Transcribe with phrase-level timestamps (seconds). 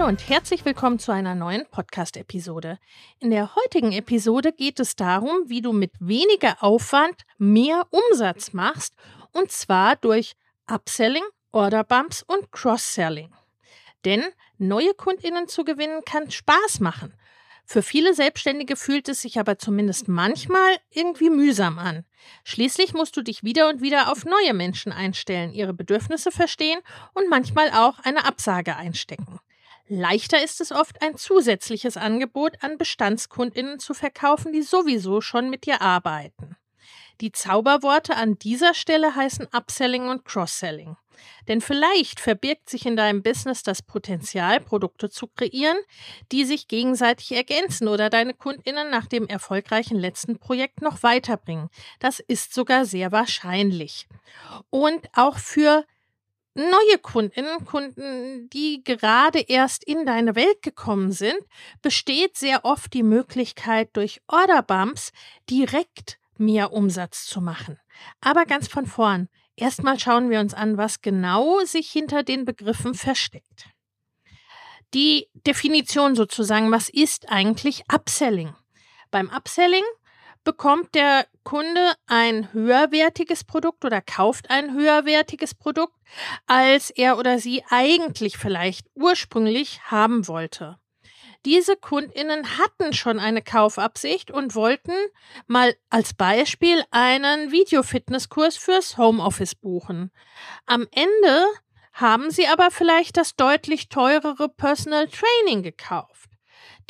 [0.00, 2.78] Hallo und herzlich willkommen zu einer neuen Podcast-Episode.
[3.18, 8.94] In der heutigen Episode geht es darum, wie du mit weniger Aufwand mehr Umsatz machst
[9.32, 13.30] und zwar durch Upselling, Orderbumps und Cross-Selling.
[14.06, 14.24] Denn
[14.56, 17.12] neue Kundinnen zu gewinnen kann Spaß machen.
[17.66, 22.06] Für viele Selbstständige fühlt es sich aber zumindest manchmal irgendwie mühsam an.
[22.42, 26.80] Schließlich musst du dich wieder und wieder auf neue Menschen einstellen, ihre Bedürfnisse verstehen
[27.12, 29.40] und manchmal auch eine Absage einstecken.
[29.92, 35.66] Leichter ist es oft, ein zusätzliches Angebot an Bestandskundinnen zu verkaufen, die sowieso schon mit
[35.66, 36.56] dir arbeiten.
[37.20, 40.96] Die Zauberworte an dieser Stelle heißen Upselling und Cross-Selling.
[41.48, 45.76] Denn vielleicht verbirgt sich in deinem Business das Potenzial, Produkte zu kreieren,
[46.30, 51.68] die sich gegenseitig ergänzen oder deine Kundinnen nach dem erfolgreichen letzten Projekt noch weiterbringen.
[51.98, 54.06] Das ist sogar sehr wahrscheinlich.
[54.70, 55.84] Und auch für
[56.54, 61.38] neue Kundinnen, Kunden, die gerade erst in deine Welt gekommen sind,
[61.82, 65.12] besteht sehr oft die Möglichkeit, durch Orderbumps
[65.48, 67.78] direkt mehr Umsatz zu machen.
[68.20, 69.28] Aber ganz von vorn.
[69.56, 73.66] Erstmal schauen wir uns an, was genau sich hinter den Begriffen versteckt.
[74.94, 78.54] Die Definition sozusagen, was ist eigentlich Upselling?
[79.10, 79.84] Beim Upselling
[80.44, 85.94] bekommt der Kunde ein höherwertiges Produkt oder kauft ein höherwertiges Produkt,
[86.46, 90.78] als er oder sie eigentlich vielleicht ursprünglich haben wollte.
[91.46, 94.92] Diese Kundinnen hatten schon eine Kaufabsicht und wollten
[95.46, 100.10] mal als Beispiel einen Videofitnesskurs fürs Homeoffice buchen.
[100.66, 101.46] Am Ende
[101.94, 106.19] haben sie aber vielleicht das deutlich teurere Personal Training gekauft.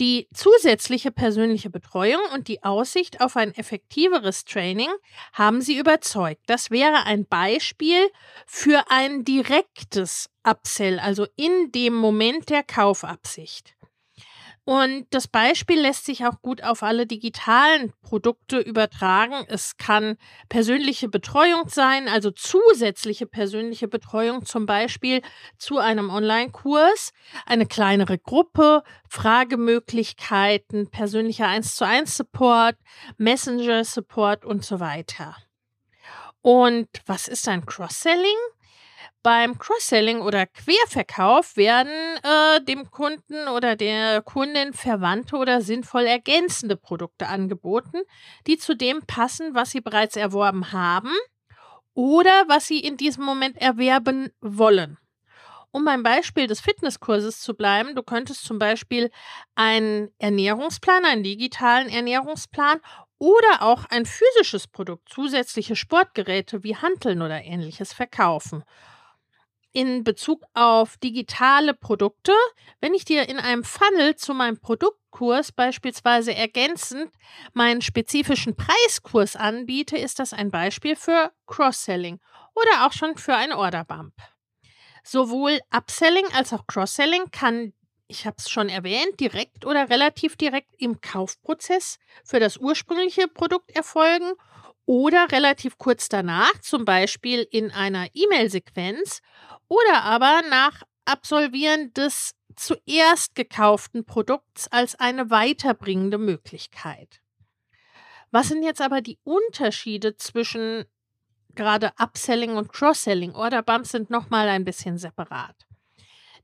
[0.00, 4.88] Die zusätzliche persönliche Betreuung und die Aussicht auf ein effektiveres Training
[5.34, 6.40] haben sie überzeugt.
[6.46, 8.08] Das wäre ein Beispiel
[8.46, 13.74] für ein direktes Upsell, also in dem Moment der Kaufabsicht.
[14.70, 19.44] Und das Beispiel lässt sich auch gut auf alle digitalen Produkte übertragen.
[19.48, 20.16] Es kann
[20.48, 25.22] persönliche Betreuung sein, also zusätzliche persönliche Betreuung zum Beispiel
[25.58, 27.10] zu einem Online-Kurs,
[27.46, 32.76] eine kleinere Gruppe, Fragemöglichkeiten, persönlicher 1 zu 1 Support,
[33.16, 35.34] Messenger Support und so weiter.
[36.42, 38.38] Und was ist ein Cross-Selling?
[39.22, 41.92] Beim Cross-Selling oder Querverkauf werden
[42.22, 47.98] äh, dem Kunden oder der Kundin verwandte oder sinnvoll ergänzende Produkte angeboten,
[48.46, 51.12] die zu dem passen, was sie bereits erworben haben
[51.92, 54.96] oder was sie in diesem Moment erwerben wollen.
[55.70, 59.10] Um beim Beispiel des Fitnesskurses zu bleiben, du könntest zum Beispiel
[59.54, 62.80] einen Ernährungsplan, einen digitalen Ernährungsplan
[63.18, 68.64] oder auch ein physisches Produkt, zusätzliche Sportgeräte wie Hanteln oder ähnliches verkaufen
[69.72, 72.32] in Bezug auf digitale Produkte,
[72.80, 77.12] wenn ich dir in einem Funnel zu meinem Produktkurs beispielsweise ergänzend
[77.52, 82.20] meinen spezifischen Preiskurs anbiete, ist das ein Beispiel für Cross-Selling
[82.54, 84.14] oder auch schon für ein Orderbump.
[85.04, 87.72] Sowohl Upselling als auch Cross-Selling kann,
[88.08, 93.70] ich habe es schon erwähnt, direkt oder relativ direkt im Kaufprozess für das ursprüngliche Produkt
[93.70, 94.32] erfolgen
[94.90, 99.22] oder relativ kurz danach, zum Beispiel in einer E-Mail-Sequenz
[99.68, 107.22] oder aber nach Absolvieren des zuerst gekauften Produkts als eine weiterbringende Möglichkeit.
[108.32, 110.86] Was sind jetzt aber die Unterschiede zwischen
[111.54, 113.36] gerade Upselling und Cross-Selling?
[113.36, 115.68] Orderbumps sind nochmal ein bisschen separat.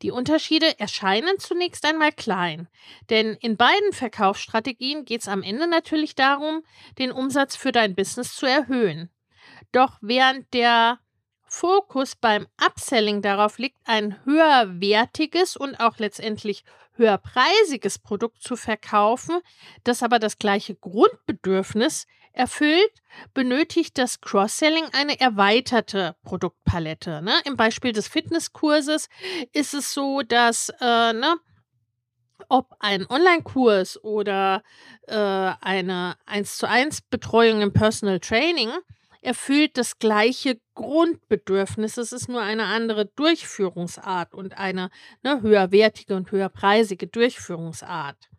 [0.03, 2.69] Die Unterschiede erscheinen zunächst einmal klein,
[3.09, 6.63] denn in beiden Verkaufsstrategien geht es am Ende natürlich darum,
[6.99, 9.11] den Umsatz für dein Business zu erhöhen.
[9.73, 10.99] Doch während der
[11.57, 16.65] Fokus beim Upselling darauf liegt, ein höherwertiges und auch letztendlich
[16.97, 19.41] höherpreisiges Produkt zu verkaufen,
[19.83, 22.93] das aber das gleiche Grundbedürfnis erfüllt,
[23.33, 27.23] benötigt das Cross-Selling eine erweiterte Produktpalette.
[27.23, 27.33] Ne?
[27.47, 29.09] Im Beispiel des Fitnesskurses
[29.53, 31.37] ist es so, dass äh, ne,
[32.51, 34.63] ob ein Online-Kurs oder
[35.09, 38.71] äh, eine 1 zu 1 Betreuung im Personal Training
[39.27, 41.97] erfüllt das gleiche Grundbedürfnis.
[41.97, 44.91] Es ist nur eine andere Durchführungsart und eine
[45.25, 48.31] ne, höherwertige und höherpreisige Durchführungsart.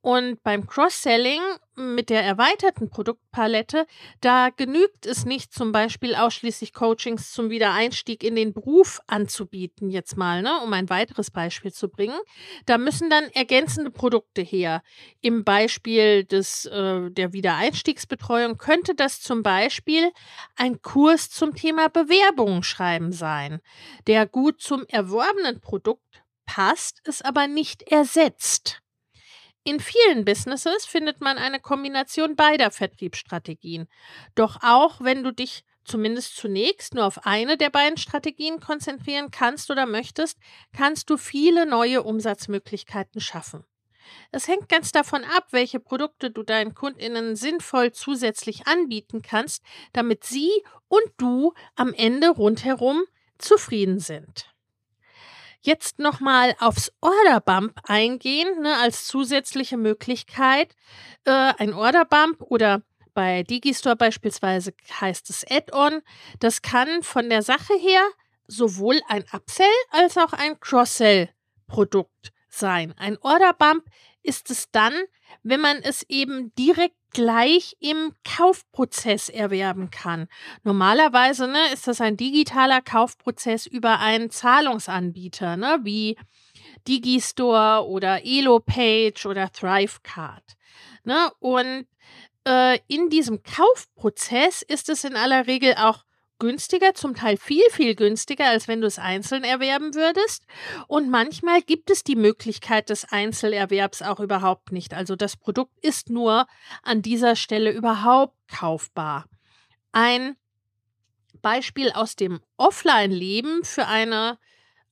[0.00, 1.40] Und beim Cross-Selling
[1.74, 3.86] mit der erweiterten Produktpalette,
[4.20, 10.16] da genügt es nicht, zum Beispiel ausschließlich Coachings zum Wiedereinstieg in den Beruf anzubieten, jetzt
[10.16, 12.18] mal, ne, um ein weiteres Beispiel zu bringen.
[12.66, 14.82] Da müssen dann ergänzende Produkte her.
[15.20, 20.12] Im Beispiel des, äh, der Wiedereinstiegsbetreuung könnte das zum Beispiel
[20.56, 23.60] ein Kurs zum Thema Bewerbungen schreiben sein,
[24.06, 28.80] der gut zum erworbenen Produkt passt, es aber nicht ersetzt.
[29.68, 33.86] In vielen Businesses findet man eine Kombination beider Vertriebsstrategien.
[34.34, 39.70] Doch auch wenn du dich zumindest zunächst nur auf eine der beiden Strategien konzentrieren kannst
[39.70, 40.38] oder möchtest,
[40.74, 43.62] kannst du viele neue Umsatzmöglichkeiten schaffen.
[44.32, 49.62] Es hängt ganz davon ab, welche Produkte du deinen Kundinnen sinnvoll zusätzlich anbieten kannst,
[49.92, 50.50] damit sie
[50.88, 53.02] und du am Ende rundherum
[53.36, 54.50] zufrieden sind
[55.68, 60.74] jetzt nochmal aufs Orderbump eingehen, ne, als zusätzliche Möglichkeit.
[61.24, 62.80] Äh, ein Orderbump oder
[63.12, 66.00] bei Digistore beispielsweise heißt es Add-on.
[66.40, 68.02] Das kann von der Sache her
[68.46, 72.94] sowohl ein Upsell als auch ein Cross-Sell-Produkt sein.
[72.96, 73.84] Ein Orderbump
[74.22, 74.94] ist es dann,
[75.42, 80.28] wenn man es eben direkt gleich im Kaufprozess erwerben kann.
[80.62, 86.16] Normalerweise ne, ist das ein digitaler Kaufprozess über einen Zahlungsanbieter, ne, wie
[86.86, 90.56] Digistore oder Elopage oder Thrivecard.
[91.04, 91.30] Ne?
[91.38, 91.86] Und
[92.46, 96.04] äh, in diesem Kaufprozess ist es in aller Regel auch
[96.38, 100.44] günstiger, zum Teil viel, viel günstiger, als wenn du es einzeln erwerben würdest.
[100.86, 104.94] Und manchmal gibt es die Möglichkeit des Einzelerwerbs auch überhaupt nicht.
[104.94, 106.46] Also das Produkt ist nur
[106.82, 109.26] an dieser Stelle überhaupt kaufbar.
[109.92, 110.36] Ein
[111.42, 114.38] Beispiel aus dem Offline-Leben für eine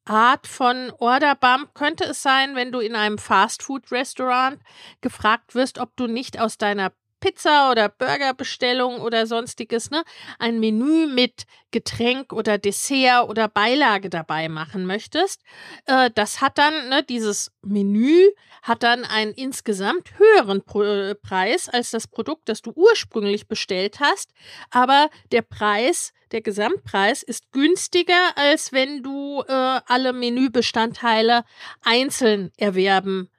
[0.04, 4.60] Art von Orderbump könnte es sein, wenn du in einem Fastfood-Restaurant
[5.00, 6.92] gefragt wirst, ob du nicht aus deiner
[7.26, 10.04] Pizza oder Burgerbestellung oder sonstiges, ne,
[10.38, 15.42] ein Menü mit Getränk oder Dessert oder Beilage dabei machen möchtest,
[15.86, 18.28] äh, das hat dann, ne, dieses Menü
[18.62, 23.98] hat dann einen insgesamt höheren Pro äh, Preis als das Produkt, das du ursprünglich bestellt
[23.98, 24.30] hast,
[24.70, 31.44] aber der Preis, der Gesamtpreis ist günstiger, als wenn du äh, alle Menübestandteile
[31.82, 33.30] einzeln erwerben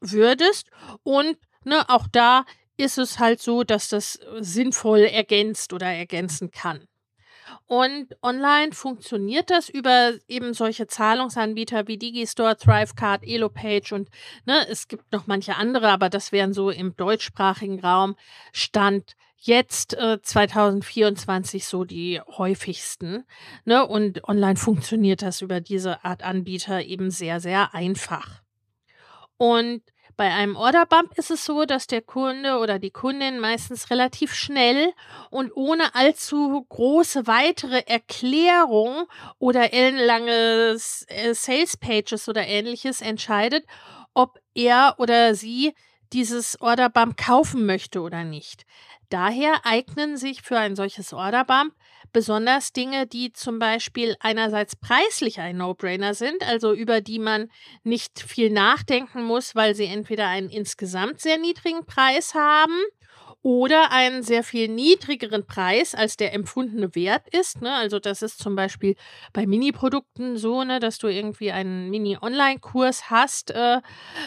[0.00, 0.68] würdest.
[1.02, 2.44] Und ne, auch da
[2.76, 6.86] ist es halt so, dass das äh, sinnvoll ergänzt oder ergänzen kann.
[7.66, 14.08] Und online funktioniert das über eben solche Zahlungsanbieter wie Digistore, Thrivecard, Elopage und
[14.44, 18.16] ne, es gibt noch manche andere, aber das wären so im deutschsprachigen Raum
[18.52, 23.24] Stand jetzt äh, 2024 so die häufigsten.
[23.64, 23.86] Ne?
[23.86, 28.42] Und online funktioniert das über diese Art Anbieter eben sehr, sehr einfach.
[29.36, 29.82] Und
[30.16, 34.92] bei einem Orderbump ist es so, dass der Kunde oder die Kundin meistens relativ schnell
[35.30, 39.06] und ohne allzu große weitere Erklärung
[39.38, 40.76] oder ellenlange
[41.08, 43.64] äh, Sales Pages oder ähnliches entscheidet,
[44.14, 45.74] ob er oder sie
[46.12, 48.64] dieses Orderbump kaufen möchte oder nicht.
[49.10, 51.74] Daher eignen sich für ein solches Orderbump
[52.14, 57.50] besonders Dinge, die zum Beispiel einerseits preislich ein No-Brainer sind, also über die man
[57.82, 62.80] nicht viel nachdenken muss, weil sie entweder einen insgesamt sehr niedrigen Preis haben
[63.44, 67.60] oder einen sehr viel niedrigeren Preis als der empfundene Wert ist.
[67.60, 67.74] Ne?
[67.74, 68.96] Also das ist zum Beispiel
[69.34, 73.82] bei Mini-Produkten so, ne, dass du irgendwie einen Mini-Online-Kurs hast, äh,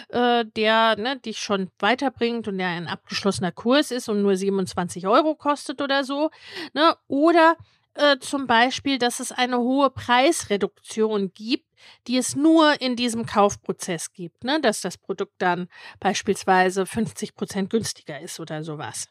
[0.10, 5.08] äh, der ne, dich schon weiterbringt und der ein abgeschlossener Kurs ist und nur 27
[5.08, 6.29] Euro kostet oder so.
[6.75, 6.96] Ne?
[7.08, 7.58] Oder
[7.98, 11.66] äh, zum Beispiel, dass es eine hohe Preisreduktion gibt,
[12.08, 14.60] die es nur in diesem Kaufprozess gibt, ne?
[14.62, 15.68] dass das Produkt dann
[16.00, 19.08] beispielsweise 50 Prozent günstiger ist oder sowas.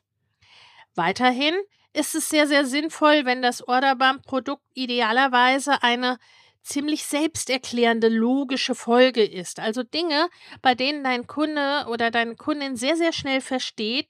[0.95, 1.55] Weiterhin
[1.93, 6.19] ist es sehr, sehr sinnvoll, wenn das Orderbump-Produkt idealerweise eine
[6.63, 9.61] ziemlich selbsterklärende logische Folge ist.
[9.61, 10.29] Also Dinge,
[10.63, 14.09] bei denen dein Kunde oder deine Kundin sehr, sehr schnell versteht,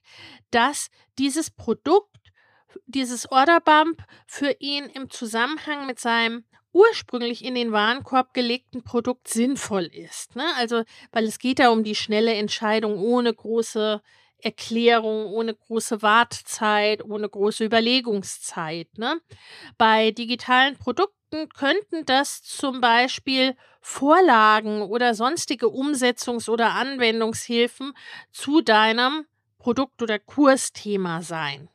[0.50, 2.15] dass dieses Produkt
[2.87, 9.85] dieses Orderbump für ihn im Zusammenhang mit seinem ursprünglich in den Warenkorb gelegten Produkt sinnvoll
[9.85, 10.37] ist.
[10.37, 10.45] Ne?
[10.56, 14.02] Also, weil es geht ja um die schnelle Entscheidung ohne große
[14.42, 18.88] Erklärung, ohne große Wartezeit, ohne große Überlegungszeit.
[18.99, 19.21] Ne?
[19.78, 27.92] Bei digitalen Produkten könnten das zum Beispiel Vorlagen oder sonstige Umsetzungs- oder Anwendungshilfen
[28.33, 29.25] zu deinem
[29.59, 31.71] Produkt- oder Kursthema sein.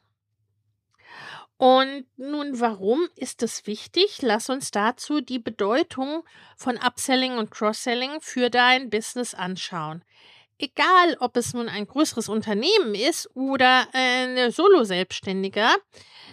[1.62, 4.24] Und nun, warum ist es wichtig?
[4.24, 6.24] Lass uns dazu die Bedeutung
[6.58, 10.04] von Upselling und Cross-Selling für dein Business anschauen.
[10.58, 15.70] Egal, ob es nun ein größeres Unternehmen ist oder ein Solo-Selbstständiger,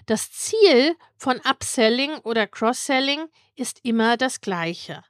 [0.07, 5.05] das Ziel von Upselling oder Cross-Selling ist immer das gleiche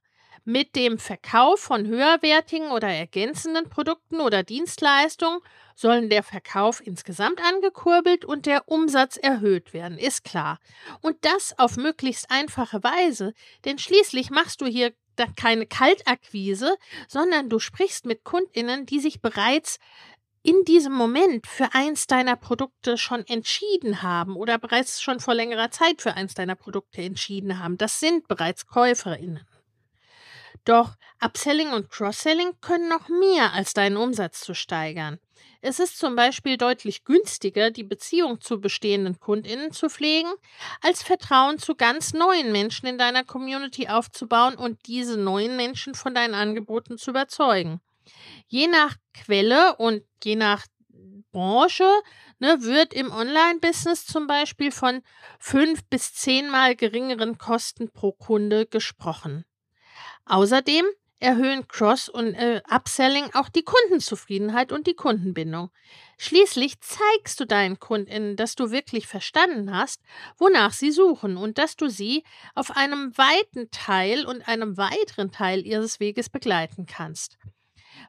[0.48, 5.40] mit dem Verkauf von höherwertigen oder ergänzenden Produkten oder Dienstleistungen
[5.74, 10.58] sollen der Verkauf insgesamt angekurbelt und der Umsatz erhöht werden, ist klar.
[11.02, 13.34] Und das auf möglichst einfache Weise,
[13.66, 14.94] denn schließlich machst du hier
[15.36, 16.78] keine Kaltakquise,
[17.08, 19.78] sondern du sprichst mit Kundinnen, die sich bereits
[20.42, 25.70] in diesem Moment für eins deiner Produkte schon entschieden haben oder bereits schon vor längerer
[25.70, 27.76] Zeit für eins deiner Produkte entschieden haben.
[27.76, 29.46] Das sind bereits Käuferinnen.
[30.68, 35.18] Doch Upselling und Cross-Selling können noch mehr als deinen Umsatz zu steigern.
[35.62, 40.28] Es ist zum Beispiel deutlich günstiger, die Beziehung zu bestehenden KundInnen zu pflegen,
[40.82, 46.14] als Vertrauen zu ganz neuen Menschen in deiner Community aufzubauen und diese neuen Menschen von
[46.14, 47.80] deinen Angeboten zu überzeugen.
[48.46, 50.66] Je nach Quelle und je nach
[51.32, 51.90] Branche
[52.40, 55.00] ne, wird im Online-Business zum Beispiel von
[55.38, 59.46] fünf bis zehnmal geringeren Kosten pro Kunde gesprochen.
[60.28, 60.84] Außerdem
[61.20, 65.70] erhöhen Cross- und äh, Upselling auch die Kundenzufriedenheit und die Kundenbindung.
[66.16, 70.00] Schließlich zeigst du deinen Kundinnen, dass du wirklich verstanden hast,
[70.36, 75.66] wonach sie suchen und dass du sie auf einem weiten Teil und einem weiteren Teil
[75.66, 77.38] ihres Weges begleiten kannst.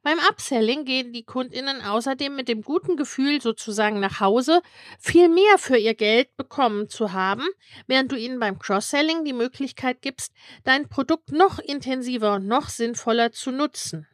[0.02, 4.62] Beim Upselling gehen die Kundinnen außerdem mit dem guten Gefühl sozusagen nach Hause,
[4.98, 7.46] viel mehr für ihr Geld bekommen zu haben,
[7.88, 13.32] während du ihnen beim Cross-Selling die Möglichkeit gibst, dein Produkt noch intensiver und noch sinnvoller
[13.32, 14.08] zu nutzen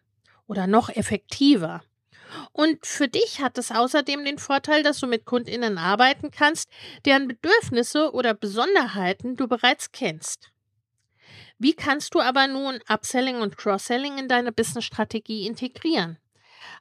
[0.47, 1.83] oder noch effektiver.
[2.51, 6.69] Und für dich hat es außerdem den Vorteil, dass du mit Kundinnen arbeiten kannst,
[7.05, 10.51] deren Bedürfnisse oder Besonderheiten du bereits kennst.
[11.57, 16.17] Wie kannst du aber nun Upselling und Cross-Selling in deine Business-Strategie integrieren?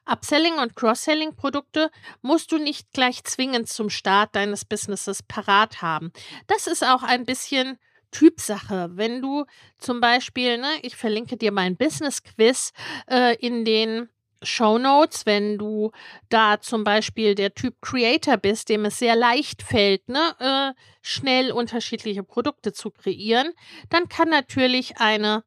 [0.05, 1.89] Upselling und Cross-Selling-Produkte
[2.21, 6.11] musst du nicht gleich zwingend zum Start deines Businesses parat haben.
[6.47, 7.77] Das ist auch ein bisschen
[8.11, 8.89] Typsache.
[8.93, 9.45] Wenn du
[9.77, 12.71] zum Beispiel, ne, ich verlinke dir mein Business-Quiz
[13.09, 14.09] äh, in den
[14.45, 15.91] Show Notes, wenn du
[16.29, 21.51] da zum Beispiel der Typ Creator bist, dem es sehr leicht fällt, ne, äh, schnell
[21.51, 23.51] unterschiedliche Produkte zu kreieren,
[23.89, 25.43] dann kann natürlich eine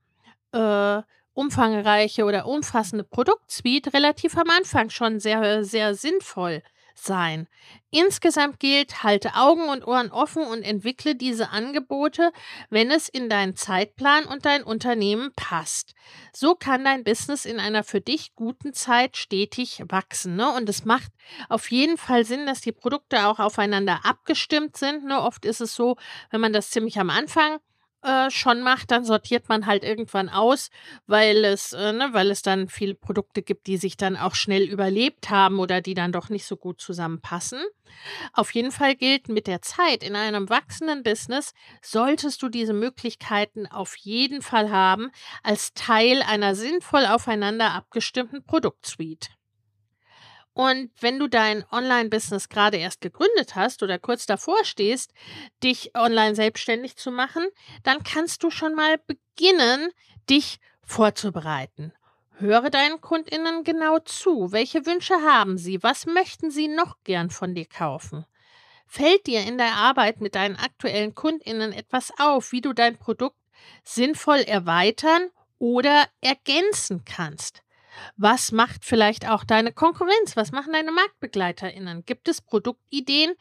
[0.53, 1.03] äh,
[1.33, 6.63] umfangreiche oder umfassende Produktsuite relativ am Anfang schon sehr, sehr sinnvoll
[7.05, 7.49] sein.
[7.91, 12.33] Insgesamt gilt, halte Augen und Ohren offen und entwickle diese Angebote,
[12.69, 15.95] wenn es in deinen Zeitplan und dein Unternehmen passt.
[16.33, 20.37] So kann dein Business in einer für dich guten Zeit stetig wachsen.
[20.37, 20.53] Ne?
[20.53, 21.13] Und es macht
[21.49, 25.05] auf jeden Fall Sinn, dass die Produkte auch aufeinander abgestimmt sind.
[25.05, 25.21] Ne?
[25.21, 25.97] Oft ist es so,
[26.31, 27.59] wenn man das ziemlich am Anfang
[28.03, 30.71] äh, schon macht, dann sortiert man halt irgendwann aus,
[31.07, 34.63] weil es, äh, ne, weil es dann viele Produkte gibt, die sich dann auch schnell
[34.65, 37.61] überlebt haben oder die dann doch nicht so gut zusammenpassen.
[38.33, 41.53] Auf jeden Fall gilt mit der Zeit in einem wachsenden Business
[41.83, 45.11] solltest du diese Möglichkeiten auf jeden Fall haben
[45.43, 49.29] als Teil einer sinnvoll aufeinander abgestimmten Produktsuite.
[50.59, 55.13] Und wenn du dein Online-Business gerade erst gegründet hast oder kurz davor stehst,
[55.63, 57.47] dich online selbstständig zu machen,
[57.85, 59.93] dann kannst du schon mal beginnen,
[60.29, 61.93] dich vorzubereiten.
[62.39, 64.51] Höre deinen Kundinnen genau zu.
[64.51, 65.81] Welche Wünsche haben sie?
[65.85, 68.27] Was möchten sie noch gern von dir kaufen?
[68.89, 73.39] Fällt dir in der Arbeit mit deinen aktuellen Kundinnen etwas auf, wie du dein Produkt
[73.85, 77.63] sinnvoll erweitern oder ergänzen kannst?
[78.17, 80.37] Was macht vielleicht auch deine Konkurrenz?
[80.37, 82.05] Was machen deine MarktbegleiterInnen?
[82.05, 83.35] Gibt es Produktideen,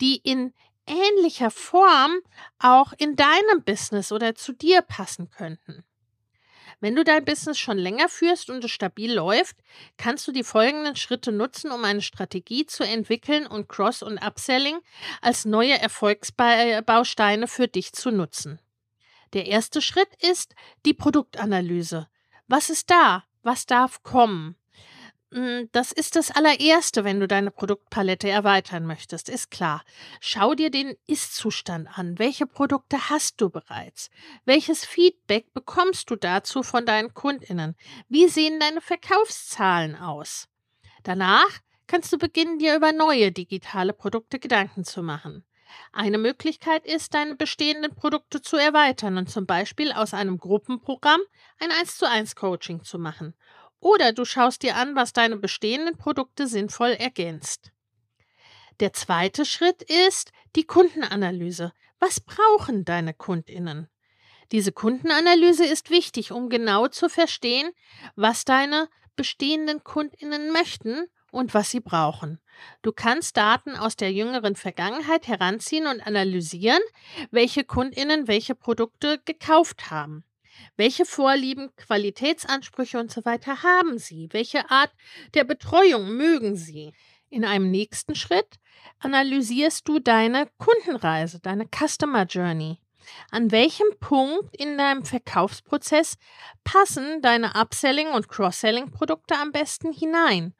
[0.00, 0.52] die in
[0.86, 2.12] ähnlicher Form
[2.58, 5.84] auch in deinem Business oder zu dir passen könnten?
[6.80, 9.56] Wenn du dein Business schon länger führst und es stabil läuft,
[9.96, 14.78] kannst du die folgenden Schritte nutzen, um eine Strategie zu entwickeln und Cross- und Upselling
[15.22, 18.60] als neue Erfolgsbausteine für dich zu nutzen.
[19.32, 20.54] Der erste Schritt ist
[20.84, 22.08] die Produktanalyse.
[22.48, 23.24] Was ist da?
[23.44, 24.56] Was darf kommen?
[25.34, 29.84] hm, das ist das allererste, wenn du deine Produktpalette erweitern möchtest, ist klar.
[30.20, 32.18] Schau dir den Ist-Zustand an.
[32.20, 34.10] Welche Produkte hast du bereits?
[34.44, 37.74] Welches Feedback bekommst du dazu von deinen Kundinnen?
[38.08, 40.48] Wie sehen deine Verkaufszahlen aus?
[41.02, 45.44] Danach kannst du beginnen, dir über neue digitale Produkte Gedanken zu machen.
[45.92, 51.20] Eine Möglichkeit ist, deine bestehenden Produkte zu erweitern und zum Beispiel aus einem Gruppenprogramm
[51.58, 53.34] ein 1 zu 1 Coaching zu machen.
[53.80, 57.72] Oder du schaust dir an, was deine bestehenden Produkte sinnvoll ergänzt.
[58.80, 61.72] Der zweite Schritt ist die Kundenanalyse.
[62.00, 63.88] Was brauchen deine Kundinnen?
[64.52, 67.70] Diese Kundenanalyse ist wichtig, um genau zu verstehen,
[68.16, 72.38] was deine bestehenden Kundinnen möchten und was sie brauchen.
[72.82, 76.80] Du kannst Daten aus der jüngeren Vergangenheit heranziehen und analysieren,
[77.30, 80.24] welche Kundinnen welche Produkte gekauft haben.
[80.76, 84.28] Welche Vorlieben, Qualitätsansprüche und so weiter haben Sie?
[84.30, 84.92] Welche Art
[85.34, 86.92] der Betreuung mögen Sie?
[87.28, 88.60] In einem nächsten Schritt
[89.00, 92.78] analysierst du deine Kundenreise, deine Customer Journey.
[93.30, 96.16] An welchem Punkt in deinem Verkaufsprozess
[96.62, 100.54] passen deine Upselling- und Cross-Selling-Produkte am besten hinein?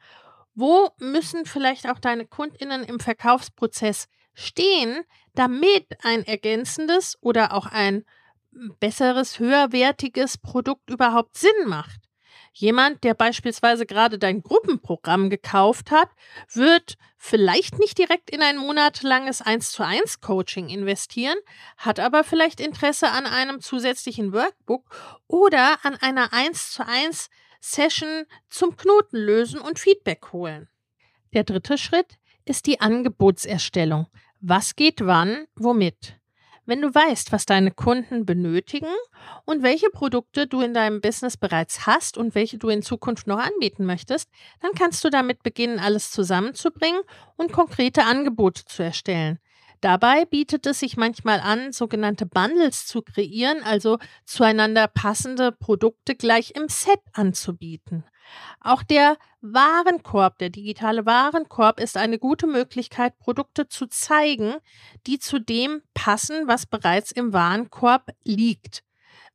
[0.54, 5.02] Wo müssen vielleicht auch deine Kundinnen im Verkaufsprozess stehen,
[5.34, 8.04] damit ein ergänzendes oder auch ein
[8.78, 12.00] besseres, höherwertiges Produkt überhaupt Sinn macht?
[12.56, 16.08] Jemand, der beispielsweise gerade dein Gruppenprogramm gekauft hat,
[16.52, 21.36] wird vielleicht nicht direkt in ein monatelanges 1 zu 1 Coaching investieren,
[21.76, 24.84] hat aber vielleicht Interesse an einem zusätzlichen Workbook
[25.26, 27.28] oder an einer 1 zu 1
[27.66, 30.68] Session zum Knoten lösen und Feedback holen.
[31.32, 34.06] Der dritte Schritt ist die Angebotserstellung.
[34.40, 36.20] Was geht wann, womit?
[36.66, 38.92] Wenn du weißt, was deine Kunden benötigen
[39.46, 43.38] und welche Produkte du in deinem Business bereits hast und welche du in Zukunft noch
[43.38, 44.28] anbieten möchtest,
[44.60, 47.00] dann kannst du damit beginnen, alles zusammenzubringen
[47.36, 49.38] und konkrete Angebote zu erstellen.
[49.80, 56.52] Dabei bietet es sich manchmal an, sogenannte Bundles zu kreieren, also zueinander passende Produkte gleich
[56.56, 58.04] im Set anzubieten.
[58.60, 64.54] Auch der Warenkorb, der digitale Warenkorb ist eine gute Möglichkeit, Produkte zu zeigen,
[65.06, 68.82] die zu dem passen, was bereits im Warenkorb liegt.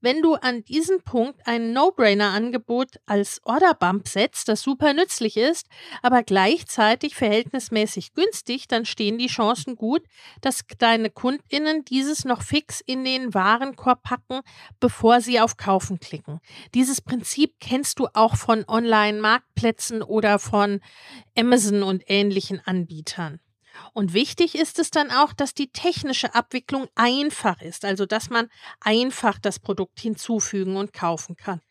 [0.02, 5.68] Wenn du an diesem Punkt ein No-Brainer-Angebot als Orderbump setzt, das super nützlich ist,
[6.02, 10.04] aber gleichzeitig verhältnismäßig günstig, dann stehen die Chancen gut,
[10.40, 14.40] dass deine KundInnen dieses noch fix in den Warenkorb packen,
[14.80, 16.40] bevor sie auf Kaufen klicken.
[16.74, 20.80] Dieses Prinzip kennst du auch von Online-Marktplätzen oder von
[21.38, 23.42] Amazon und ähnlichen Anbietern.
[23.94, 28.50] Und wichtig ist es dann auch, dass die technische Abwicklung einfach ist, also dass man
[28.80, 31.62] einfach das Produkt hinzufügen und kaufen kann.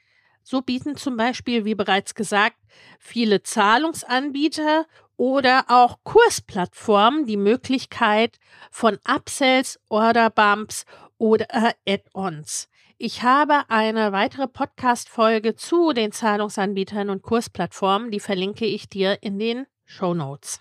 [0.43, 2.57] So bieten zum Beispiel, wie bereits gesagt,
[2.99, 4.87] viele Zahlungsanbieter
[5.19, 8.39] oder auch Kursplattformen die Möglichkeit
[8.71, 10.87] von Upsells, Orderbumps
[11.19, 11.47] oder
[11.87, 12.69] Add-ons.
[12.97, 19.39] Ich habe eine weitere Podcast-Folge zu den Zahlungsanbietern und Kursplattformen, die verlinke ich dir in
[19.39, 20.61] den Show Notes.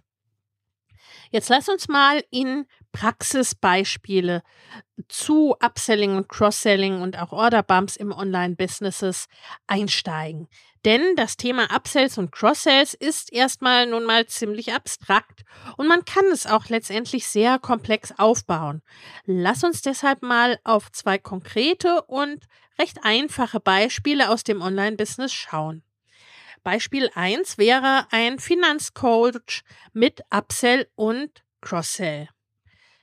[1.32, 4.44] Jetzt lass uns mal in Praxisbeispiele
[5.08, 9.28] zu Upselling und Cross-Selling und auch Order-Bumps im Online-Businesses
[9.68, 10.48] einsteigen.
[10.86, 15.44] Denn das Thema Upsells und Cross-Sells ist erstmal nun mal ziemlich abstrakt
[15.76, 18.82] und man kann es auch letztendlich sehr komplex aufbauen.
[19.26, 22.46] Lass uns deshalb mal auf zwei konkrete und
[22.80, 25.84] recht einfache Beispiele aus dem Online-Business schauen.
[26.64, 32.30] Beispiel 1 wäre ein Finanzcoach mit Upsell und Crosssell.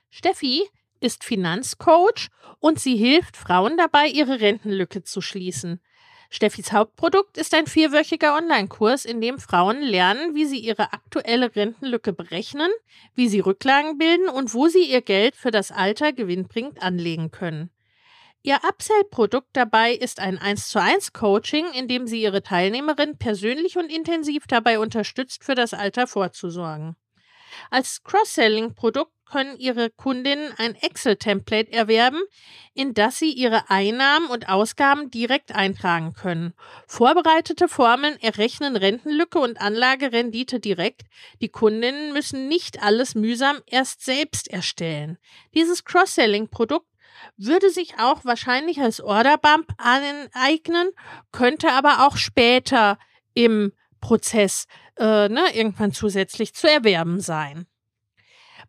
[0.09, 0.63] Steffi
[0.99, 5.81] ist Finanzcoach und sie hilft Frauen dabei, ihre Rentenlücke zu schließen.
[6.29, 12.13] Steffis Hauptprodukt ist ein vierwöchiger Online-Kurs, in dem Frauen lernen, wie sie ihre aktuelle Rentenlücke
[12.13, 12.71] berechnen,
[13.13, 17.69] wie sie Rücklagen bilden und wo sie ihr Geld für das Alter gewinnbringend anlegen können.
[18.45, 23.75] Ihr Upsell-Produkt dabei ist ein 1 zu 1 Coaching, in dem sie ihre Teilnehmerin persönlich
[23.75, 26.95] und intensiv dabei unterstützt, für das Alter vorzusorgen.
[27.71, 32.21] Als Cross-Selling-Produkt können Ihre Kundinnen ein Excel-Template erwerben,
[32.75, 36.53] in das Sie Ihre Einnahmen und Ausgaben direkt eintragen können.
[36.85, 41.01] Vorbereitete Formeln errechnen Rentenlücke und Anlagerendite direkt.
[41.41, 45.17] Die Kundinnen müssen nicht alles mühsam erst selbst erstellen.
[45.55, 46.85] Dieses Cross-Selling-Produkt
[47.37, 50.89] würde sich auch wahrscheinlich als Orderbump aneignen,
[51.31, 52.97] könnte aber auch später
[53.33, 57.67] im Prozess äh, ne, irgendwann zusätzlich zu erwerben sein.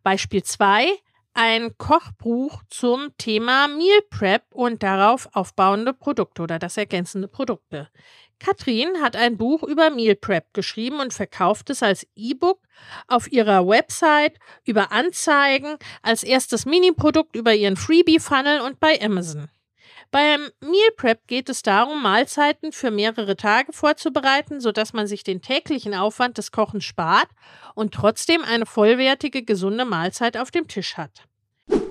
[0.03, 0.87] Beispiel 2,
[1.33, 7.89] ein Kochbuch zum Thema Meal Prep und darauf aufbauende Produkte oder das ergänzende Produkte.
[8.39, 12.59] Katrin hat ein Buch über Meal Prep geschrieben und verkauft es als E-Book
[13.07, 19.49] auf ihrer Website, über Anzeigen, als erstes Mini-Produkt über ihren Freebie-Funnel und bei Amazon.
[20.09, 25.41] Beim Meal Prep geht es darum, Mahlzeiten für mehrere Tage vorzubereiten, sodass man sich den
[25.41, 27.27] täglichen Aufwand des Kochens spart
[27.75, 31.27] und trotzdem eine vollwertige, gesunde Mahlzeit auf dem Tisch hat.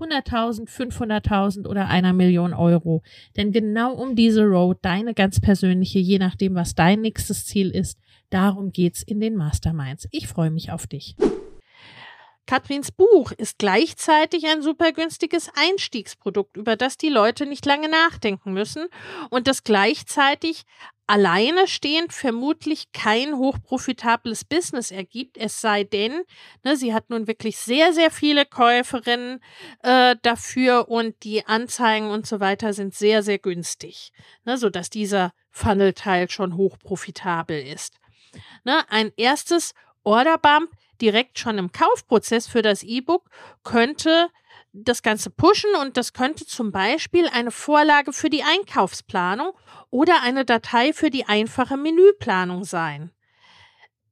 [0.00, 3.02] 100.000, 500.000 oder einer Million Euro.
[3.36, 7.98] Denn genau um diese Road, deine ganz persönliche, je nachdem, was dein nächstes Ziel ist,
[8.30, 10.08] darum geht's in den Masterminds.
[10.10, 11.16] Ich freue mich auf dich.
[12.50, 18.52] Katrins Buch ist gleichzeitig ein super günstiges Einstiegsprodukt, über das die Leute nicht lange nachdenken
[18.52, 18.88] müssen
[19.28, 20.64] und das gleichzeitig
[21.06, 26.22] alleine stehend vermutlich kein hochprofitables Business ergibt, es sei denn,
[26.64, 29.38] ne, sie hat nun wirklich sehr, sehr viele Käuferinnen
[29.84, 34.10] äh, dafür und die Anzeigen und so weiter sind sehr, sehr günstig,
[34.44, 38.00] ne, sodass dieser Funnel-Teil schon hochprofitabel ist.
[38.64, 40.68] Ne, ein erstes Orderbump
[41.00, 43.28] direkt schon im Kaufprozess für das E-Book
[43.64, 44.28] könnte
[44.72, 49.52] das Ganze pushen und das könnte zum Beispiel eine Vorlage für die Einkaufsplanung
[49.90, 53.10] oder eine Datei für die einfache Menüplanung sein.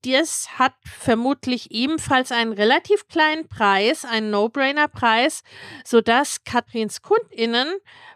[0.04, 5.42] Das hat vermutlich ebenfalls einen relativ kleinen Preis, einen No-Brainer-Preis,
[5.84, 7.68] sodass Katrins KundInnen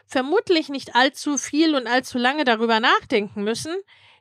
[0.07, 3.75] vermutlich nicht allzu viel und allzu lange darüber nachdenken müssen.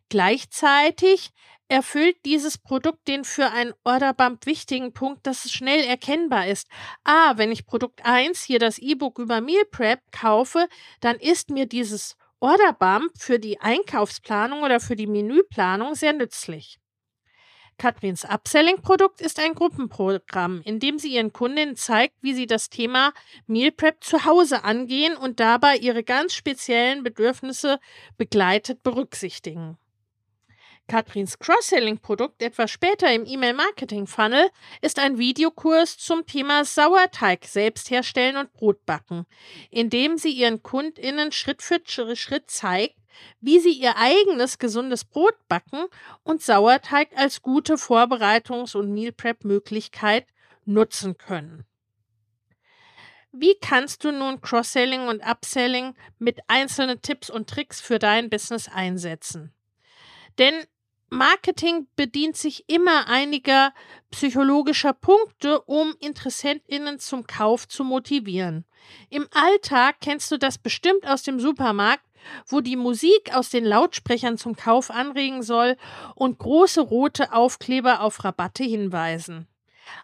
[0.09, 1.31] Gleichzeitig
[1.71, 6.67] erfüllt dieses Produkt den für ein Orderbump wichtigen Punkt, dass es schnell erkennbar ist.
[7.05, 10.67] Ah, wenn ich Produkt 1 hier das E-Book über Meal Prep kaufe,
[10.99, 16.77] dann ist mir dieses Orderbump für die Einkaufsplanung oder für die Menüplanung sehr nützlich.
[17.77, 23.13] Katrins Upselling-Produkt ist ein Gruppenprogramm, in dem sie ihren Kundinnen zeigt, wie sie das Thema
[23.47, 27.79] Meal Prep zu Hause angehen und dabei ihre ganz speziellen Bedürfnisse
[28.17, 29.77] begleitet berücksichtigen.
[30.87, 34.49] Katrins Cross-Selling-Produkt etwas später im E-Mail-Marketing-Funnel
[34.81, 39.25] ist ein Videokurs zum Thema Sauerteig selbst herstellen und Brot backen,
[39.69, 41.81] in dem sie ihren KundInnen Schritt für
[42.15, 42.95] Schritt zeigt,
[43.39, 45.85] wie sie ihr eigenes gesundes Brot backen
[46.23, 50.27] und Sauerteig als gute Vorbereitungs- und Meal Prep-Möglichkeit
[50.65, 51.65] nutzen können.
[53.31, 58.67] Wie kannst du nun Cross-Selling und Upselling mit einzelnen Tipps und Tricks für dein Business
[58.67, 59.53] einsetzen?
[60.41, 60.65] Denn
[61.11, 63.75] Marketing bedient sich immer einiger
[64.09, 68.65] psychologischer Punkte, um Interessentinnen zum Kauf zu motivieren.
[69.11, 72.03] Im Alltag kennst du das bestimmt aus dem Supermarkt,
[72.47, 75.77] wo die Musik aus den Lautsprechern zum Kauf anregen soll
[76.15, 79.47] und große rote Aufkleber auf Rabatte hinweisen.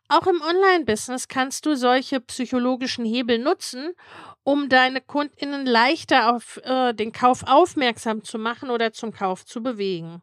[0.07, 3.93] Auch im Online-Business kannst du solche psychologischen Hebel nutzen,
[4.43, 9.63] um deine Kundinnen leichter auf äh, den Kauf aufmerksam zu machen oder zum Kauf zu
[9.63, 10.21] bewegen.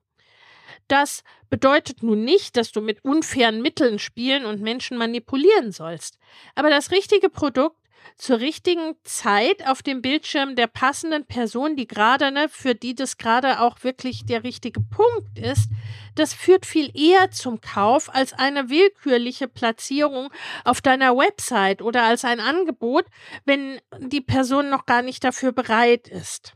[0.88, 6.18] Das bedeutet nun nicht, dass du mit unfairen Mitteln spielen und Menschen manipulieren sollst.
[6.54, 7.76] Aber das richtige Produkt
[8.16, 13.16] zur richtigen Zeit auf dem Bildschirm der passenden Person, die gerade, ne, für die das
[13.16, 15.70] gerade auch wirklich der richtige Punkt ist,
[16.14, 20.30] das führt viel eher zum Kauf als eine willkürliche Platzierung
[20.64, 23.06] auf deiner Website oder als ein Angebot,
[23.44, 26.54] wenn die Person noch gar nicht dafür bereit ist.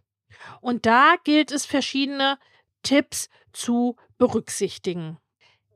[0.60, 2.38] Und da gilt es verschiedene
[2.82, 5.18] Tipps zu berücksichtigen.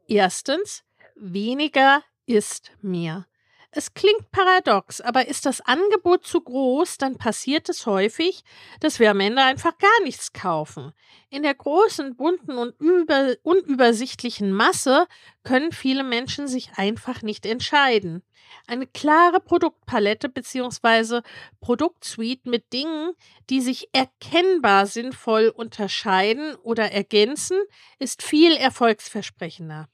[0.09, 0.85] Erstens,
[1.17, 3.27] weniger ist mehr.
[3.75, 8.45] Es klingt paradox, aber ist das Angebot zu groß, dann passiert es häufig,
[8.81, 10.93] dass wir am Ende einfach gar nichts kaufen.
[11.31, 15.07] In der großen, bunten und über, unübersichtlichen Masse
[15.43, 18.23] können viele Menschen sich einfach nicht entscheiden.
[18.67, 21.21] Eine klare Produktpalette bzw.
[21.61, 23.13] Produktsuite mit Dingen,
[23.51, 27.59] die sich erkennbar sinnvoll unterscheiden oder ergänzen,
[27.99, 29.89] ist viel erfolgsversprechender.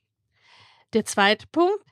[0.93, 1.85] Der zweite Punkt,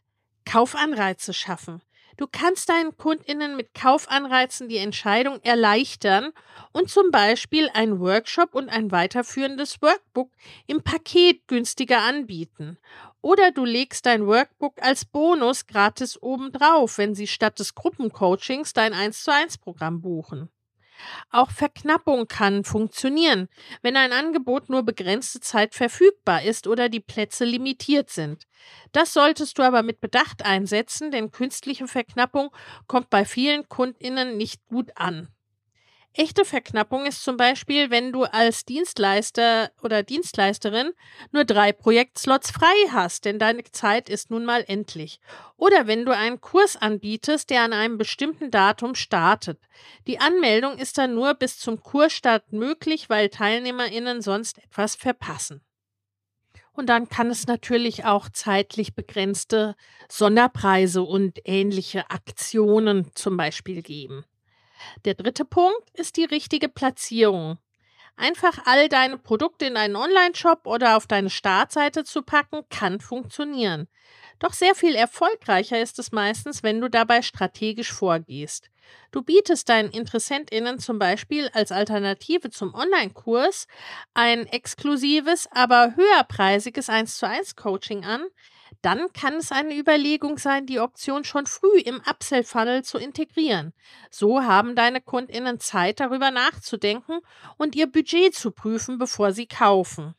[0.44, 1.82] Kaufanreize schaffen.
[2.16, 6.32] Du kannst deinen KundInnen mit Kaufanreizen die Entscheidung erleichtern
[6.72, 10.30] und zum Beispiel ein Workshop und ein weiterführendes Workbook
[10.66, 12.78] im Paket günstiger anbieten.
[13.22, 18.92] Oder du legst dein Workbook als Bonus gratis obendrauf, wenn sie statt des Gruppencoachings dein
[18.92, 20.50] 1 zu 1 Programm buchen.
[21.30, 23.48] Auch Verknappung kann funktionieren,
[23.82, 28.46] wenn ein Angebot nur begrenzte Zeit verfügbar ist oder die Plätze limitiert sind.
[28.92, 32.50] Das solltest du aber mit Bedacht einsetzen, denn künstliche Verknappung
[32.86, 35.28] kommt bei vielen Kundinnen nicht gut an.
[36.18, 40.92] Echte Verknappung ist zum Beispiel, wenn du als Dienstleister oder Dienstleisterin
[41.30, 45.20] nur drei Projektslots frei hast, denn deine Zeit ist nun mal endlich.
[45.58, 49.60] Oder wenn du einen Kurs anbietest, der an einem bestimmten Datum startet.
[50.06, 55.60] Die Anmeldung ist dann nur bis zum Kursstart möglich, weil TeilnehmerInnen sonst etwas verpassen.
[56.72, 59.76] Und dann kann es natürlich auch zeitlich begrenzte
[60.08, 64.24] Sonderpreise und ähnliche Aktionen zum Beispiel geben.
[65.04, 67.58] Der dritte Punkt ist die richtige Platzierung.
[68.16, 73.88] Einfach all deine Produkte in einen Online-Shop oder auf deine Startseite zu packen, kann funktionieren.
[74.38, 78.70] Doch sehr viel erfolgreicher ist es meistens, wenn du dabei strategisch vorgehst.
[79.10, 83.66] Du bietest deinen InteressentInnen zum Beispiel als Alternative zum Online-Kurs
[84.14, 88.24] ein exklusives, aber höherpreisiges 1 zu 1 Coaching an,
[88.86, 93.72] dann kann es eine Überlegung sein, die Option schon früh im Upsell-Funnel zu integrieren.
[94.10, 97.18] So haben deine KundInnen Zeit, darüber nachzudenken
[97.56, 100.14] und ihr Budget zu prüfen, bevor sie kaufen.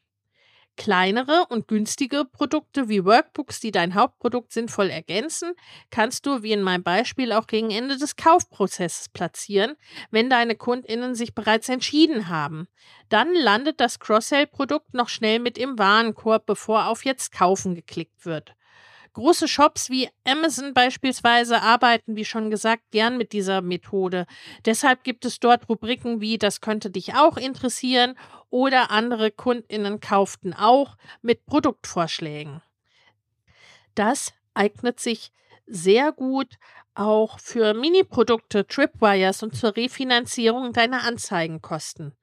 [0.76, 5.54] Kleinere und günstige Produkte wie Workbooks, die dein Hauptprodukt sinnvoll ergänzen,
[5.90, 9.76] kannst du, wie in meinem Beispiel, auch gegen Ende des Kaufprozesses platzieren,
[10.12, 12.68] wenn deine KundInnen sich bereits entschieden haben.
[13.08, 18.57] Dann landet das Cross-Sell-Produkt noch schnell mit im Warenkorb, bevor auf Jetzt kaufen geklickt wird.
[19.18, 24.28] Große Shops wie Amazon beispielsweise arbeiten, wie schon gesagt, gern mit dieser Methode.
[24.64, 28.14] Deshalb gibt es dort Rubriken wie Das könnte dich auch interessieren
[28.52, 32.62] oder andere Kundinnen kauften auch mit Produktvorschlägen.
[33.96, 35.32] Das eignet sich
[35.66, 36.60] sehr gut
[36.94, 42.14] auch für Mini-Produkte, Tripwires und zur Refinanzierung deiner Anzeigenkosten.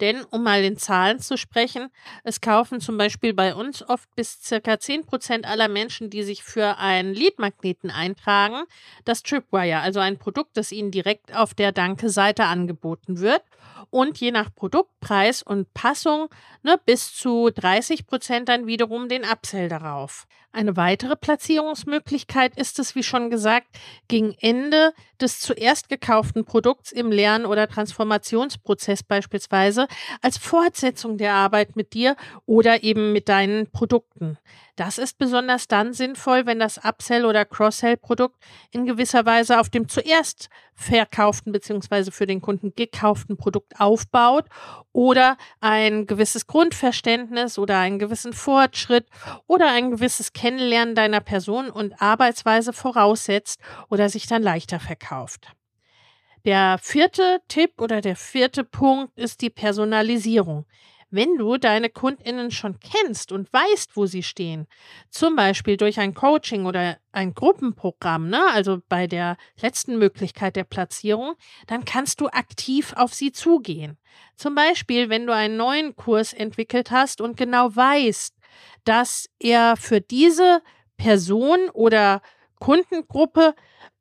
[0.00, 1.88] Denn, um mal in Zahlen zu sprechen,
[2.24, 6.44] es kaufen zum Beispiel bei uns oft bis circa 10 Prozent aller Menschen, die sich
[6.44, 8.62] für einen Leadmagneten eintragen,
[9.04, 13.42] das Tripwire, also ein Produkt, das ihnen direkt auf der Danke-Seite angeboten wird
[13.90, 16.28] und je nach Produktpreis und Passung
[16.62, 20.26] ne, bis zu 30 Prozent dann wiederum den Upsell darauf.
[20.50, 23.66] Eine weitere Platzierungsmöglichkeit ist es, wie schon gesagt,
[24.08, 29.87] gegen Ende des zuerst gekauften Produkts im Lern- oder Transformationsprozess beispielsweise
[30.22, 34.38] als Fortsetzung der Arbeit mit dir oder eben mit deinen Produkten.
[34.78, 38.36] Das ist besonders dann sinnvoll, wenn das Upsell- oder Cross-Sell-Produkt
[38.70, 42.12] in gewisser Weise auf dem zuerst verkauften bzw.
[42.12, 44.44] für den Kunden gekauften Produkt aufbaut
[44.92, 49.06] oder ein gewisses Grundverständnis oder einen gewissen Fortschritt
[49.48, 55.57] oder ein gewisses Kennenlernen deiner Person und Arbeitsweise voraussetzt oder sich dann leichter verkauft.
[56.48, 60.64] Der vierte Tipp oder der vierte Punkt ist die Personalisierung
[61.10, 64.66] wenn du deine KundInnen schon kennst und weißt, wo sie stehen,
[65.10, 70.64] zum Beispiel durch ein Coaching oder ein Gruppenprogramm, ne, also bei der letzten Möglichkeit der
[70.64, 71.34] Platzierung,
[71.66, 73.96] dann kannst du aktiv auf sie zugehen.
[74.36, 78.34] Zum Beispiel, wenn du einen neuen Kurs entwickelt hast und genau weißt,
[78.84, 80.62] dass er für diese
[80.96, 82.20] Person oder
[82.58, 83.54] Kundengruppe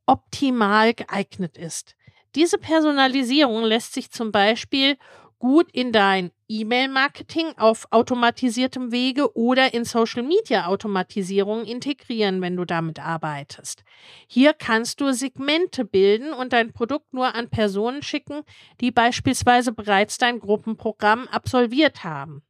[0.06, 1.97] optimal geeignet ist.
[2.36, 4.98] Diese Personalisierung lässt sich zum Beispiel
[5.40, 13.84] gut in dein E-Mail-Marketing auf automatisiertem Wege oder in Social-Media-Automatisierung integrieren, wenn du damit arbeitest.
[14.28, 18.42] Hier kannst du Segmente bilden und dein Produkt nur an Personen schicken,
[18.82, 22.42] die beispielsweise bereits dein Gruppenprogramm absolviert haben.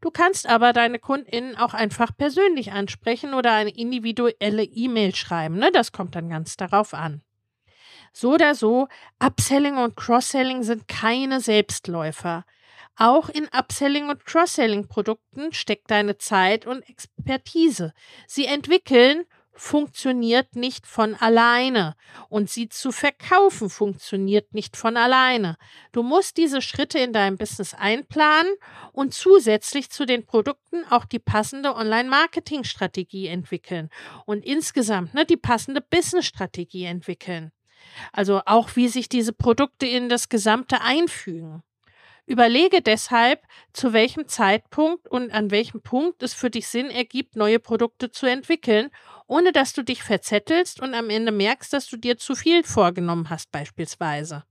[0.00, 5.58] Du kannst aber deine KundInnen auch einfach persönlich ansprechen oder eine individuelle E-Mail schreiben.
[5.58, 5.70] Ne?
[5.72, 7.22] Das kommt dann ganz darauf an.
[8.12, 12.44] So oder so, Upselling und Cross-Selling sind keine Selbstläufer.
[12.96, 17.94] Auch in Upselling und Cross-Selling Produkten steckt deine Zeit und Expertise.
[18.26, 21.94] Sie entwickeln funktioniert nicht von alleine
[22.28, 25.56] und sie zu verkaufen funktioniert nicht von alleine.
[25.92, 28.52] Du musst diese Schritte in deinem Business einplanen
[28.92, 33.90] und zusätzlich zu den Produkten auch die passende Online-Marketing-Strategie entwickeln
[34.24, 37.52] und insgesamt ne, die passende Business-Strategie entwickeln.
[38.12, 41.62] Also auch, wie sich diese Produkte in das Gesamte einfügen.
[42.26, 43.42] Überlege deshalb,
[43.72, 48.26] zu welchem Zeitpunkt und an welchem Punkt es für dich Sinn ergibt, neue Produkte zu
[48.26, 48.90] entwickeln,
[49.26, 53.28] ohne dass du dich verzettelst und am Ende merkst, dass du dir zu viel vorgenommen
[53.28, 54.44] hast beispielsweise.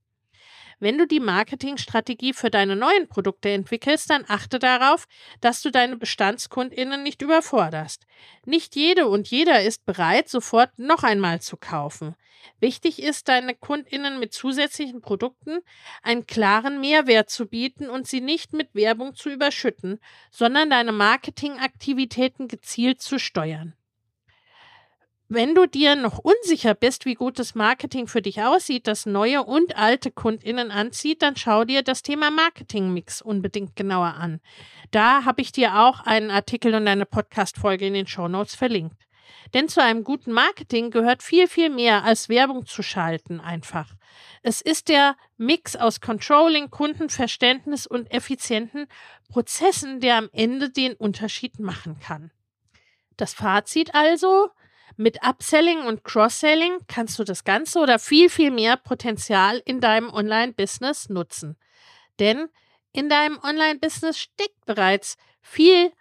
[0.81, 5.07] Wenn du die Marketingstrategie für deine neuen Produkte entwickelst, dann achte darauf,
[5.39, 8.07] dass du deine BestandskundInnen nicht überforderst.
[8.45, 12.15] Nicht jede und jeder ist bereit, sofort noch einmal zu kaufen.
[12.59, 15.59] Wichtig ist, deine KundInnen mit zusätzlichen Produkten
[16.01, 19.99] einen klaren Mehrwert zu bieten und sie nicht mit Werbung zu überschütten,
[20.31, 23.75] sondern deine Marketingaktivitäten gezielt zu steuern.
[25.33, 29.77] Wenn du dir noch unsicher bist, wie gutes Marketing für dich aussieht, das neue und
[29.77, 34.41] alte KundInnen anzieht, dann schau dir das Thema Marketingmix unbedingt genauer an.
[34.91, 39.07] Da habe ich dir auch einen Artikel und eine Podcast-Folge in den Show Notes verlinkt.
[39.53, 43.87] Denn zu einem guten Marketing gehört viel, viel mehr als Werbung zu schalten einfach.
[44.43, 48.85] Es ist der Mix aus Controlling, Kundenverständnis und effizienten
[49.29, 52.31] Prozessen, der am Ende den Unterschied machen kann.
[53.15, 54.49] Das Fazit also,
[54.97, 60.09] mit Upselling und Cross-Selling kannst du das Ganze oder viel, viel mehr Potenzial in deinem
[60.09, 61.57] Online-Business nutzen.
[62.19, 62.49] Denn
[62.91, 65.91] in deinem Online-Business steckt bereits viel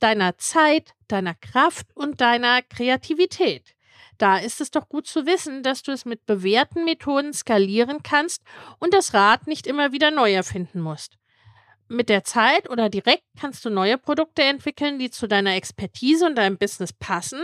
[0.00, 3.74] deiner Zeit, deiner Kraft und deiner Kreativität.
[4.18, 8.42] Da ist es doch gut zu wissen, dass du es mit bewährten Methoden skalieren kannst
[8.78, 11.19] und das Rad nicht immer wieder neu erfinden musst
[11.90, 16.36] mit der Zeit oder direkt kannst du neue Produkte entwickeln, die zu deiner Expertise und
[16.36, 17.40] deinem Business passen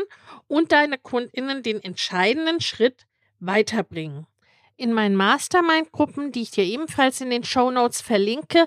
[0.46, 3.06] und deine Kundinnen den entscheidenden Schritt
[3.40, 4.26] weiterbringen.
[4.76, 8.66] In meinen Mastermind-Gruppen, die ich dir ebenfalls in den Show Notes verlinke,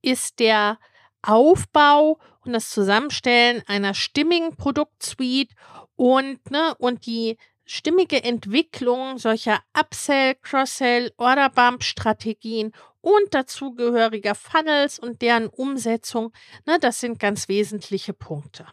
[0.00, 0.78] ist der
[1.20, 5.54] Aufbau und das Zusammenstellen einer stimmigen Produktsuite
[5.94, 7.36] und, ne, und die
[7.68, 16.32] stimmige Entwicklung solcher Upsell, Cross-Sell, Order-Bump-Strategien und dazugehöriger Funnels und deren Umsetzung,
[16.66, 18.66] ne, das sind ganz wesentliche Punkte.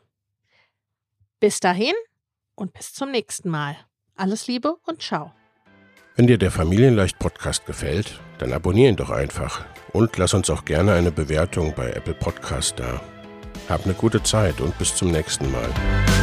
[1.40, 1.94] Bis dahin
[2.56, 3.76] und bis zum nächsten Mal.
[4.16, 5.32] Alles Liebe und ciao.
[6.16, 10.64] Wenn dir der Familienleicht Podcast gefällt, dann abonnier ihn doch einfach und lass uns auch
[10.64, 13.02] gerne eine Bewertung bei Apple Podcast da.
[13.68, 16.15] Hab eine gute Zeit und bis zum nächsten Mal.